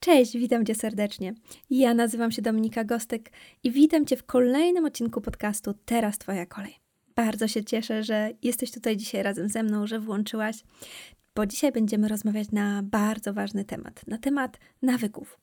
[0.00, 1.34] Cześć, witam Cię serdecznie.
[1.70, 3.32] Ja nazywam się Dominika Gostek
[3.62, 6.74] i witam Cię w kolejnym odcinku podcastu Teraz Twoja kolej.
[7.14, 10.64] Bardzo się cieszę, że jesteś tutaj dzisiaj razem ze mną, że włączyłaś,
[11.34, 15.38] bo dzisiaj będziemy rozmawiać na bardzo ważny temat na temat nawyków.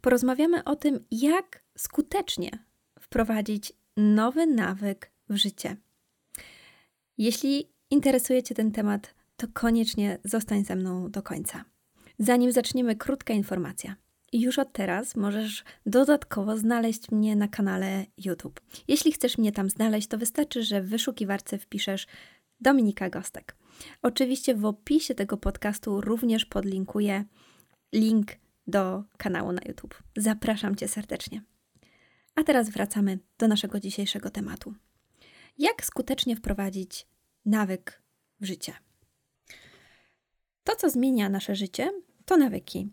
[0.00, 2.50] Porozmawiamy o tym, jak skutecznie
[3.00, 5.76] wprowadzić nowy nawyk w życie.
[7.18, 11.64] Jeśli interesuje Cię ten temat, to koniecznie zostań ze mną do końca.
[12.18, 13.96] Zanim zaczniemy, krótka informacja.
[14.32, 18.60] Już od teraz możesz dodatkowo znaleźć mnie na kanale YouTube.
[18.88, 22.06] Jeśli chcesz mnie tam znaleźć, to wystarczy, że w wyszukiwarce wpiszesz
[22.60, 23.56] Dominika Gostek.
[24.02, 27.24] Oczywiście w opisie tego podcastu również podlinkuję
[27.92, 28.32] link
[28.66, 30.02] do kanału na YouTube.
[30.16, 31.42] Zapraszam Cię serdecznie.
[32.34, 34.74] A teraz wracamy do naszego dzisiejszego tematu.
[35.58, 37.06] Jak skutecznie wprowadzić
[37.44, 38.02] nawyk
[38.40, 38.72] w życie?
[40.64, 41.90] To, co zmienia nasze życie,
[42.28, 42.88] to nawyki.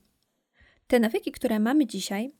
[0.88, 2.32] Te nawyki, które mamy dzisiaj,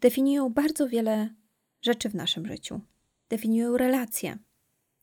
[0.00, 1.34] definiują bardzo wiele
[1.82, 2.80] rzeczy w naszym życiu.
[3.28, 4.38] Definiują relacje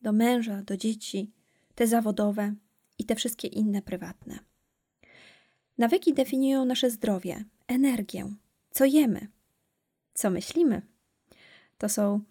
[0.02, 1.32] do męża, do dzieci,
[1.76, 2.54] te zawodowe
[2.98, 4.40] i te wszystkie inne prywatne.
[5.78, 8.34] Nawyki definiują nasze zdrowie, energię,
[8.72, 9.28] co jemy,
[10.14, 10.82] co myślimy.
[11.78, 12.22] To są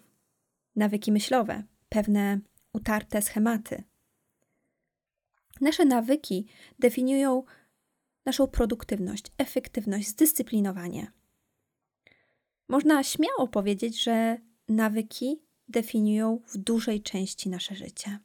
[0.77, 2.41] nawyki myślowe, pewne
[2.73, 3.83] utarte schematy.
[5.61, 6.47] Nasze nawyki
[6.79, 7.45] definiują
[8.25, 11.13] naszą produktywność, efektywność, zdyscyplinowanie.
[12.69, 18.19] Można śmiało powiedzieć, że nawyki definiują w dużej części nasze życie.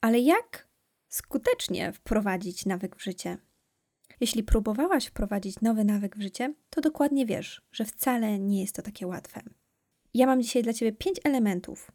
[0.00, 0.68] Ale jak
[1.08, 3.38] skutecznie wprowadzić nawyk w życie?
[4.20, 8.82] Jeśli próbowałaś wprowadzić nowy nawyk w życie, to dokładnie wiesz, że wcale nie jest to
[8.82, 9.40] takie łatwe.
[10.14, 11.92] Ja mam dzisiaj dla Ciebie pięć elementów,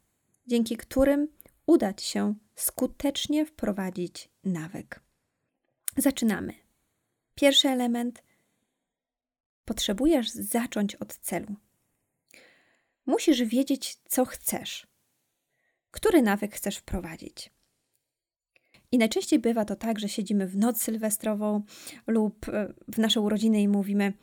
[0.47, 1.27] dzięki którym
[1.65, 5.06] uda Ci się skutecznie wprowadzić nawyk.
[5.97, 6.53] Zaczynamy.
[7.35, 8.23] Pierwszy element.
[9.65, 11.55] Potrzebujesz zacząć od celu.
[13.05, 14.87] Musisz wiedzieć, co chcesz.
[15.91, 17.51] Który nawyk chcesz wprowadzić?
[18.91, 21.63] I najczęściej bywa to tak, że siedzimy w noc sylwestrową
[22.07, 24.13] lub e, w nasze urodziny i mówimy: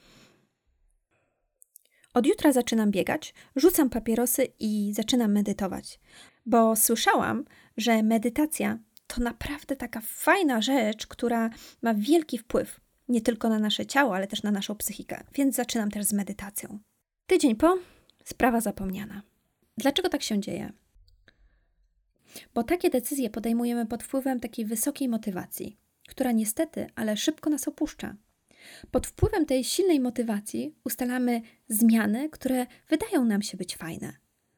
[2.15, 6.01] Od jutra zaczynam biegać, rzucam papierosy i zaczynam medytować.
[6.47, 7.45] Bo słyszałam,
[7.77, 11.51] że medytacja to naprawdę taka fajna rzecz, która
[11.83, 15.25] ma wielki wpływ nie tylko na nasze ciało, ale też na naszą psychikę.
[15.35, 16.79] Więc zaczynam też z medytacją.
[17.27, 17.79] Tydzień po,
[18.25, 19.23] sprawa zapomniana.
[19.77, 20.73] Dlaczego tak się dzieje?
[22.55, 25.77] Bo takie decyzje podejmujemy pod wpływem takiej wysokiej motywacji,
[26.09, 28.17] która niestety, ale szybko nas opuszcza.
[28.91, 34.13] Pod wpływem tej silnej motywacji ustalamy zmiany, które wydają nam się być fajne.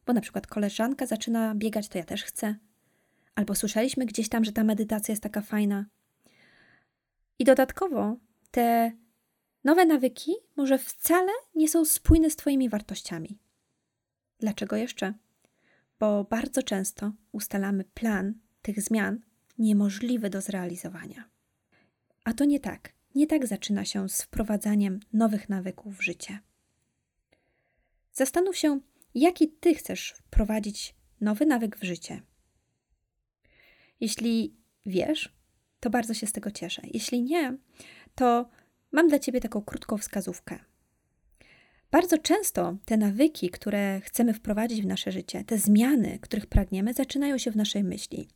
[0.06, 2.56] Bo na przykład koleżanka zaczyna biegać, to ja też chcę.
[3.36, 5.86] Albo słyszeliśmy gdzieś tam, że ta medytacja jest taka fajna.
[7.38, 8.16] I dodatkowo
[8.50, 8.92] te
[9.64, 13.38] nowe nawyki może wcale nie są spójne z Twoimi wartościami.
[14.38, 15.14] Dlaczego jeszcze?
[15.98, 19.20] Bo bardzo często ustalamy plan tych zmian
[19.58, 21.24] niemożliwy do zrealizowania.
[22.24, 22.92] A to nie tak.
[23.14, 26.38] Nie tak zaczyna się z wprowadzaniem nowych nawyków w życie.
[28.12, 28.80] Zastanów się,
[29.14, 32.22] jaki Ty chcesz wprowadzić nowy nawyk w życie.
[34.00, 35.36] Jeśli wiesz,
[35.80, 36.82] to bardzo się z tego cieszę.
[36.94, 37.56] Jeśli nie,
[38.14, 38.48] to
[38.92, 40.58] mam dla Ciebie taką krótką wskazówkę.
[41.90, 47.38] Bardzo często te nawyki, które chcemy wprowadzić w nasze życie, te zmiany, których pragniemy, zaczynają
[47.38, 48.28] się w naszej myśli,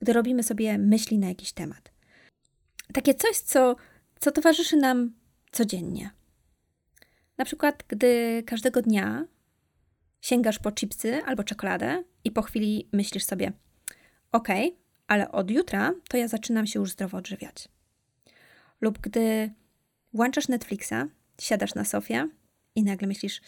[0.00, 1.92] gdy robimy sobie myśli na jakiś temat.
[2.92, 3.76] Takie coś, co,
[4.20, 5.14] co towarzyszy nam
[5.52, 6.10] codziennie.
[7.38, 9.26] Na przykład, gdy każdego dnia
[10.20, 13.52] sięgasz po chipsy albo czekoladę i po chwili myślisz sobie:
[14.32, 14.48] OK,
[15.06, 17.68] ale od jutra to ja zaczynam się już zdrowo odżywiać.
[18.80, 19.52] Lub gdy
[20.12, 20.94] włączasz Netflixa,
[21.40, 22.28] siadasz na sofie
[22.74, 23.40] i nagle myślisz,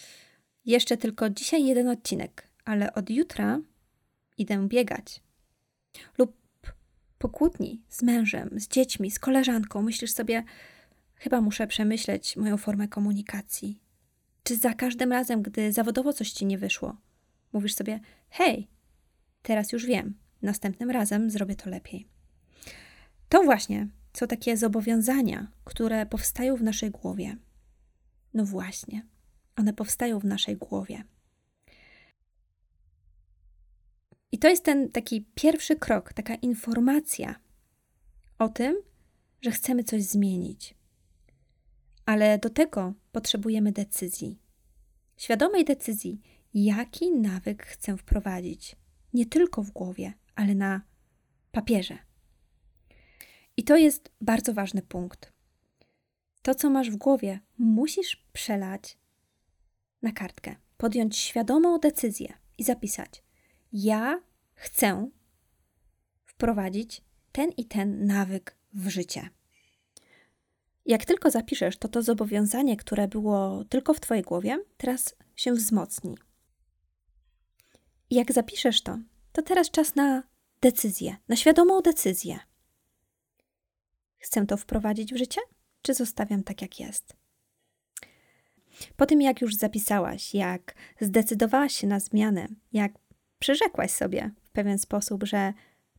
[0.64, 3.60] jeszcze tylko dzisiaj jeden odcinek, ale od jutra
[4.38, 5.22] idę biegać.
[6.18, 6.36] Lub
[7.18, 10.44] po kłótni z mężem, z dziećmi, z koleżanką myślisz sobie,
[11.14, 13.80] chyba muszę przemyśleć moją formę komunikacji.
[14.42, 16.96] Czy za każdym razem, gdy zawodowo coś ci nie wyszło,
[17.52, 18.00] mówisz sobie,
[18.30, 18.68] hej,
[19.42, 22.08] teraz już wiem, następnym razem zrobię to lepiej.
[23.28, 27.36] To właśnie są takie zobowiązania, które powstają w naszej głowie.
[28.34, 29.06] No właśnie,
[29.56, 31.04] one powstają w naszej głowie.
[34.32, 37.34] I to jest ten taki pierwszy krok, taka informacja
[38.38, 38.76] o tym,
[39.42, 40.74] że chcemy coś zmienić.
[42.06, 44.38] Ale do tego potrzebujemy decyzji.
[45.16, 46.20] Świadomej decyzji,
[46.54, 48.76] jaki nawyk chcę wprowadzić.
[49.14, 50.80] Nie tylko w głowie, ale na
[51.52, 51.98] papierze.
[53.56, 55.32] I to jest bardzo ważny punkt.
[56.42, 58.98] to, co masz w głowie, musisz przelać
[60.02, 63.22] na kartkę, podjąć świadomą decyzję i zapisać:
[63.72, 64.20] Ja
[64.54, 65.10] chcę
[66.24, 67.02] wprowadzić
[67.32, 69.28] ten i ten nawyk w życie.
[70.86, 76.14] Jak tylko zapiszesz, to to zobowiązanie, które było tylko w Twojej głowie, teraz się wzmocni.
[78.10, 78.98] Jak zapiszesz to,
[79.36, 80.22] to teraz czas na
[80.60, 82.38] decyzję, na świadomą decyzję.
[84.18, 85.40] Chcę to wprowadzić w życie,
[85.82, 87.16] czy zostawiam tak, jak jest?
[88.96, 92.92] Po tym, jak już zapisałaś, jak zdecydowałaś się na zmianę, jak
[93.38, 95.52] przyrzekłaś sobie w pewien sposób, że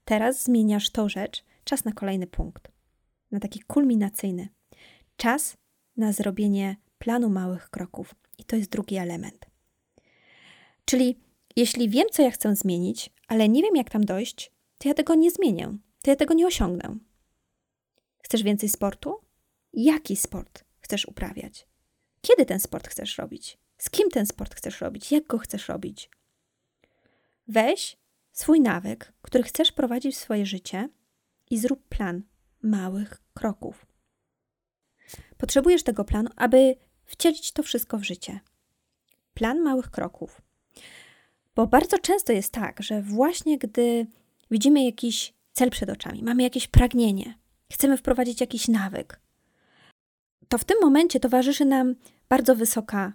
[0.05, 2.71] teraz zmieniasz tą rzecz, czas na kolejny punkt,
[3.31, 4.49] na taki kulminacyjny.
[5.17, 5.57] Czas
[5.97, 8.15] na zrobienie planu małych kroków.
[8.37, 9.45] I to jest drugi element.
[10.85, 11.19] Czyli
[11.55, 15.15] jeśli wiem, co ja chcę zmienić, ale nie wiem, jak tam dojść, to ja tego
[15.15, 16.97] nie zmienię, to ja tego nie osiągnę.
[18.24, 19.21] Chcesz więcej sportu?
[19.74, 21.68] Jaki sport chcesz uprawiać?
[22.21, 23.57] Kiedy ten sport chcesz robić?
[23.77, 25.12] Z kim ten sport chcesz robić?
[25.12, 26.09] Jak go chcesz robić?
[27.47, 27.97] Weź
[28.31, 30.89] swój nawyk, który chcesz prowadzić w swoje życie
[31.50, 32.23] i zrób plan
[32.62, 33.85] małych kroków.
[35.38, 36.75] Potrzebujesz tego planu, aby
[37.06, 38.39] wcielić to wszystko w życie.
[39.33, 40.41] Plan małych kroków.
[41.57, 44.07] Bo bardzo często jest tak, że właśnie gdy
[44.51, 47.38] widzimy jakiś cel przed oczami, mamy jakieś pragnienie,
[47.74, 49.21] chcemy wprowadzić jakiś nawyk,
[50.48, 51.95] to w tym momencie towarzyszy nam
[52.30, 53.13] bardzo wysoka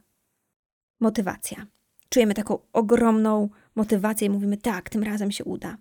[1.00, 1.66] motywacja.
[2.08, 5.76] Czujemy taką ogromną motywację i mówimy: tak, tym razem się uda.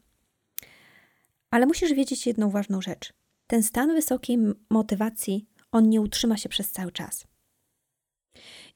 [1.52, 3.14] Ale musisz wiedzieć jedną ważną rzecz.
[3.48, 4.38] Ten stan wysokiej
[4.70, 7.28] motywacji, on nie utrzyma się przez cały czas.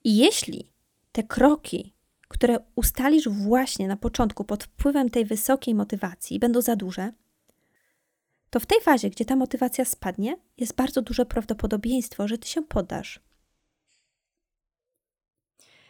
[0.04, 0.72] I jeśli
[1.12, 1.95] te kroki,
[2.28, 7.12] które ustalisz właśnie na początku pod wpływem tej wysokiej motywacji, będą za duże,
[8.50, 12.62] to w tej fazie, gdzie ta motywacja spadnie, jest bardzo duże prawdopodobieństwo, że ty się
[12.62, 13.20] poddasz.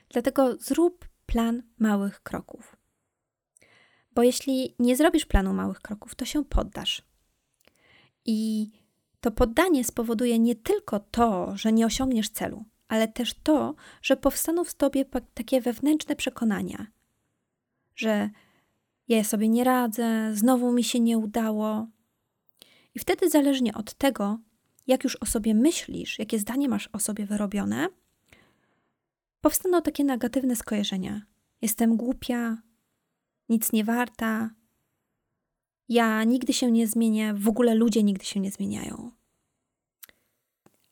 [0.10, 2.76] Dlatego zrób plan małych kroków.
[4.12, 7.02] Bo jeśli nie zrobisz planu małych kroków, to się poddasz.
[8.26, 8.70] I
[9.22, 14.64] to poddanie spowoduje nie tylko to, że nie osiągniesz celu, ale też to, że powstaną
[14.64, 16.88] w tobie takie wewnętrzne przekonania,
[17.96, 18.30] że
[19.08, 21.88] ja sobie nie radzę, znowu mi się nie udało,
[22.96, 24.40] i wtedy, zależnie od tego,
[24.88, 27.88] jak już o sobie myślisz, jakie zdanie masz o sobie wyrobione,
[29.42, 31.22] powstaną takie negatywne skojarzenia.
[31.62, 32.58] Jestem głupia,
[33.50, 34.50] nic nie warta,
[35.90, 39.12] ja nigdy się nie zmienię, w ogóle ludzie nigdy się nie zmieniają.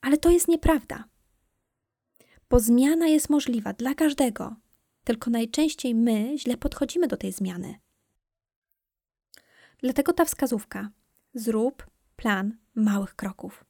[0.02, 1.04] Ale to jest nieprawda.
[2.54, 4.56] Bo zmiana jest możliwa dla każdego,
[5.04, 7.76] tylko najczęściej my źle podchodzimy do tej zmiany.
[9.78, 10.90] Dlatego ta wskazówka:
[11.34, 13.66] zrób plan małych kroków.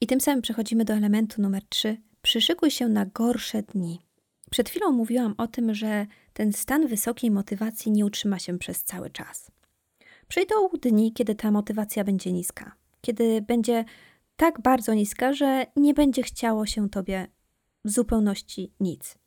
[0.00, 2.02] I tym samym przechodzimy do elementu numer 3.
[2.22, 4.00] Przyszykuj się na gorsze dni.
[4.50, 9.10] Przed chwilą mówiłam o tym, że ten stan wysokiej motywacji nie utrzyma się przez cały
[9.10, 9.50] czas.
[10.28, 13.84] Przyjdą dni, kiedy ta motywacja będzie niska, kiedy będzie
[14.36, 17.35] tak bardzo niska, że nie będzie chciało się tobie
[17.86, 19.18] w zupełności nic.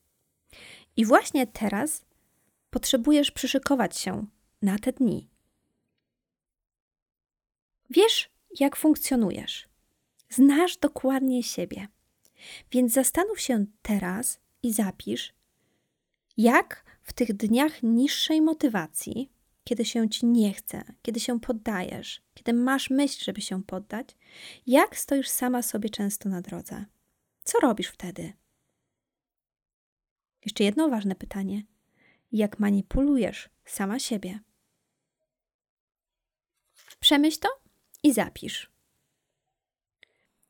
[0.96, 2.06] I właśnie teraz
[2.70, 4.26] potrzebujesz przyszykować się
[4.62, 5.30] na te dni,
[7.90, 8.30] Wiesz,
[8.60, 9.68] jak funkcjonujesz.
[10.30, 11.88] Znasz dokładnie siebie.
[12.72, 15.34] Więc zastanów się teraz i zapisz,
[16.38, 19.32] jak w tych dniach niższej motywacji,
[19.64, 24.08] kiedy się ci nie chce, kiedy się poddajesz, kiedy masz myśl, żeby się poddać,
[24.68, 26.86] jak stoisz sama sobie często na drodze?
[27.44, 28.34] Co robisz wtedy?
[30.46, 31.64] Jeszcze jedno ważne pytanie:
[32.32, 34.40] jak manipulujesz sama siebie?
[37.00, 37.50] Przemyśl to
[38.04, 38.72] i zapisz.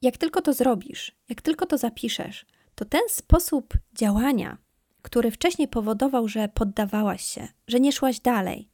[0.01, 4.58] Jak tylko to zrobisz, jak tylko to zapiszesz, to ten sposób działania,
[5.01, 8.69] który wcześniej powodował, że poddawałaś się, że nie szłaś dalej,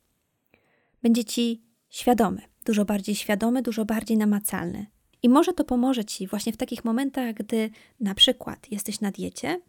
[1.03, 4.86] będzie ci świadomy, dużo bardziej świadomy, dużo bardziej namacalny.
[5.24, 7.69] I może to pomoże ci właśnie w takich momentach, gdy
[8.00, 9.62] na przykład jesteś na diecie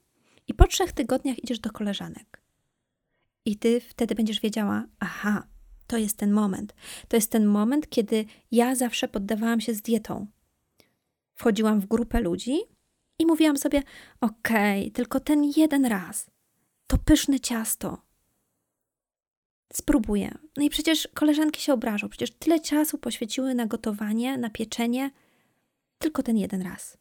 [0.48, 2.42] i po trzech tygodniach idziesz do koleżanek.
[3.44, 5.46] I ty wtedy będziesz wiedziała, aha,
[5.86, 6.74] to jest ten moment.
[7.08, 10.26] To jest ten moment, kiedy ja zawsze poddawałam się z dietą.
[11.34, 12.58] Wchodziłam w grupę ludzi
[13.18, 13.82] i mówiłam sobie:
[14.20, 16.30] Okej, okay, tylko ten jeden raz.
[16.86, 18.02] To pyszne ciasto.
[19.72, 20.38] Spróbuję.
[20.56, 22.08] No i przecież koleżanki się obrażą.
[22.08, 25.10] Przecież tyle czasu poświęciły na gotowanie, na pieczenie.
[25.98, 26.98] Tylko ten jeden raz.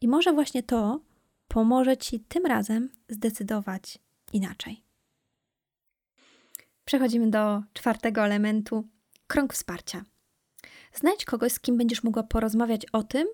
[0.00, 1.00] I może właśnie to
[1.52, 3.98] pomoże ci tym razem zdecydować
[4.32, 4.84] inaczej.
[6.84, 8.88] Przechodzimy do czwartego elementu
[9.26, 10.04] krąg wsparcia.
[10.92, 13.28] Znajdź kogoś, z kim będziesz mogła porozmawiać o tym,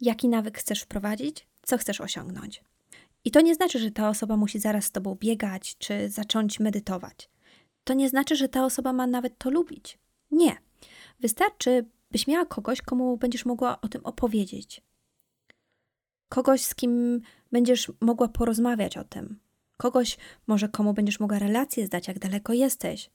[0.00, 2.64] jaki nawyk chcesz wprowadzić, co chcesz osiągnąć.
[3.24, 7.30] I to nie znaczy, że ta osoba musi zaraz z tobą biegać czy zacząć medytować.
[7.84, 9.98] To nie znaczy, że ta osoba ma nawet to lubić.
[10.30, 10.56] Nie.
[11.20, 14.87] Wystarczy, byś miała kogoś, komu będziesz mogła o tym opowiedzieć.
[16.28, 17.20] Kogoś, z kim
[17.52, 19.40] będziesz mogła porozmawiać o tym.
[19.76, 23.10] Kogoś, może komu będziesz mogła relację zdać, jak daleko jesteś.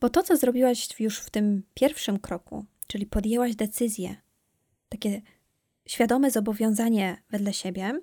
[0.00, 4.16] Bo to, co zrobiłaś już w tym pierwszym kroku, czyli podjęłaś decyzję,
[4.88, 5.22] takie
[5.88, 8.00] świadome zobowiązanie wedle siebie,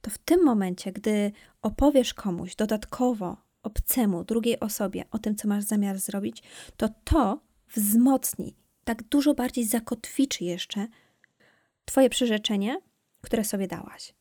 [0.00, 1.32] to w tym momencie, gdy
[1.62, 6.42] opowiesz komuś dodatkowo, obcemu, drugiej osobie o tym, co masz zamiar zrobić,
[6.76, 7.40] to to
[7.74, 10.86] wzmocni, tak dużo bardziej zakotwiczy jeszcze
[11.88, 12.80] Twoje przyrzeczenie,
[13.20, 14.14] które sobie dałaś.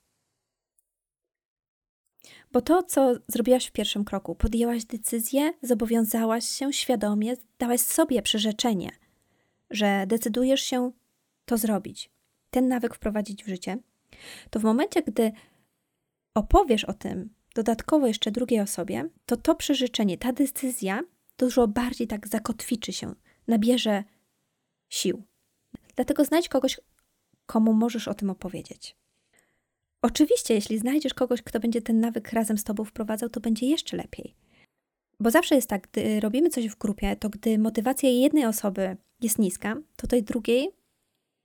[2.51, 8.92] Bo to, co zrobiłaś w pierwszym kroku, podjęłaś decyzję, zobowiązałaś się świadomie, dałaś sobie przyrzeczenie,
[9.70, 10.92] że decydujesz się
[11.46, 12.12] to zrobić,
[12.50, 13.77] ten nawyk wprowadzić w życie,
[14.50, 15.32] to w momencie, gdy
[16.34, 21.01] opowiesz o tym dodatkowo jeszcze drugiej osobie, to to przyrzeczenie, ta decyzja
[21.38, 23.16] dużo bardziej tak zakotwiczy się,
[23.48, 24.04] nabierze
[24.89, 25.24] sił.
[25.96, 26.80] Dlatego znajdź kogoś,
[27.48, 28.96] komu możesz o tym opowiedzieć.
[30.01, 33.98] Oczywiście, jeśli znajdziesz kogoś, kto będzie ten nawyk razem z tobą wprowadzał, to będzie jeszcze
[33.98, 34.36] lepiej.
[35.20, 39.39] Bo zawsze jest tak, gdy robimy coś w grupie, to gdy motywacja jednej osoby jest
[39.39, 40.70] niska, to tej drugiej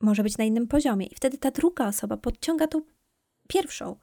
[0.01, 1.07] może być na innym poziomie.
[1.07, 2.81] I wtedy ta druga osoba podciąga tą
[3.49, 3.97] pierwszą.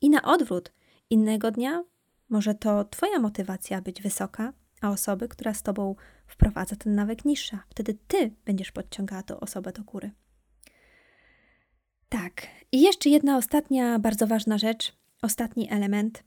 [0.00, 0.72] I na odwrót,
[1.10, 1.84] innego dnia
[2.28, 5.94] może to Twoja motywacja być wysoka, a osoby, która z Tobą
[6.26, 7.62] wprowadza ten nawyk niższa.
[7.68, 10.10] Wtedy Ty będziesz podciągała tą osobę do góry.
[12.08, 12.46] Tak.
[12.72, 16.22] I jeszcze jedna ostatnia, bardzo ważna rzecz, ostatni element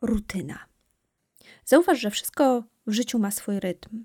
[0.00, 0.58] rutyna.
[1.64, 4.04] Zauważ, że wszystko w życiu ma swój rytm.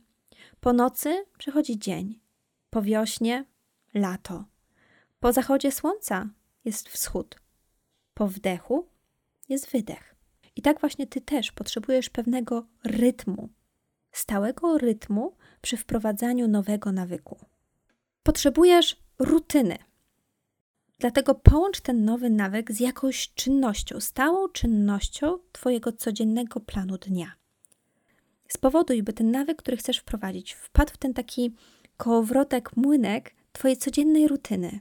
[0.60, 2.20] Po nocy przychodzi dzień,
[2.70, 3.46] po wiośnie
[3.94, 4.46] lato,
[5.20, 6.30] po zachodzie słońca
[6.66, 7.36] jest wschód,
[8.14, 8.88] po wdechu
[9.50, 10.16] jest wydech.
[10.56, 13.50] I tak właśnie ty też potrzebujesz pewnego rytmu,
[14.12, 17.38] stałego rytmu przy wprowadzaniu nowego nawyku.
[18.24, 19.87] Potrzebujesz rutyny.
[21.00, 27.36] Dlatego połącz ten nowy nawyk z jakąś czynnością, stałą czynnością Twojego codziennego planu dnia.
[28.48, 31.56] Spowoduj, by ten nawyk, który chcesz wprowadzić, wpadł w ten taki
[31.98, 34.80] kołowrotek, młynek Twojej codziennej rutyny.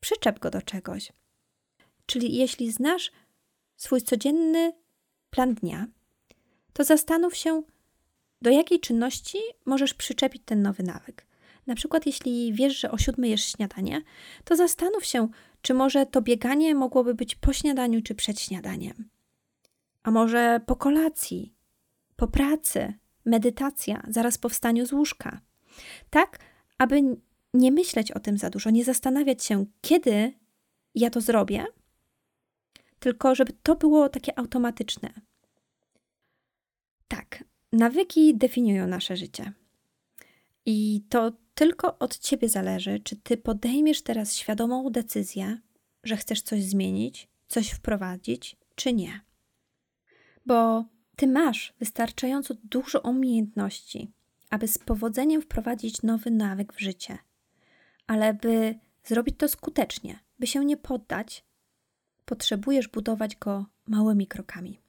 [0.00, 1.12] Przyczep go do czegoś.
[2.06, 3.12] Czyli jeśli znasz
[3.76, 4.72] swój codzienny
[5.30, 5.86] plan dnia,
[6.72, 7.62] to zastanów się,
[8.42, 11.27] do jakiej czynności możesz przyczepić ten nowy nawyk.
[11.68, 14.02] Na przykład, jeśli wiesz, że o siódmej jesz śniadanie,
[14.44, 15.28] to zastanów się,
[15.62, 19.08] czy może to bieganie mogłoby być po śniadaniu czy przed śniadaniem.
[20.02, 21.54] A może po kolacji,
[22.16, 22.94] po pracy,
[23.24, 25.40] medytacja zaraz po wstaniu z łóżka.
[26.10, 26.38] Tak,
[26.78, 27.02] aby
[27.54, 30.32] nie myśleć o tym za dużo, nie zastanawiać się, kiedy
[30.94, 31.66] ja to zrobię,
[32.98, 35.10] tylko żeby to było takie automatyczne.
[37.08, 39.52] Tak, nawyki definiują nasze życie.
[40.66, 45.58] I to tylko od ciebie zależy, czy ty podejmiesz teraz świadomą decyzję,
[46.04, 49.20] że chcesz coś zmienić, coś wprowadzić, czy nie.
[50.46, 50.84] Bo
[51.16, 54.10] ty masz wystarczająco dużo umiejętności,
[54.50, 57.18] aby z powodzeniem wprowadzić nowy nawyk w życie.
[58.06, 61.44] Ale by zrobić to skutecznie, by się nie poddać,
[62.24, 64.80] potrzebujesz budować go małymi krokami.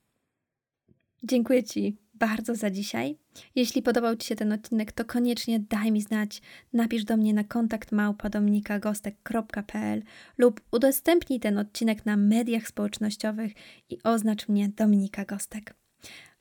[1.22, 3.16] Dziękuję Ci bardzo za dzisiaj.
[3.54, 6.42] Jeśli podobał Ci się ten odcinek, to koniecznie daj mi znać.
[6.72, 10.02] Napisz do mnie na kontakt małpadominikagostek.pl
[10.38, 13.52] lub udostępnij ten odcinek na mediach społecznościowych
[13.90, 15.74] i oznacz mnie Dominika Gostek.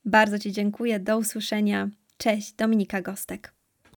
[0.06, 1.00] Bardzo Ci dziękuję.
[1.00, 1.90] Do usłyszenia.
[2.18, 3.59] Cześć, Dominika Gostek.